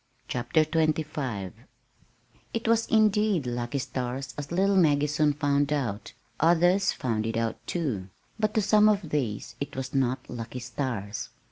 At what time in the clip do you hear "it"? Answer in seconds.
2.55-2.67, 7.27-7.37, 9.59-9.75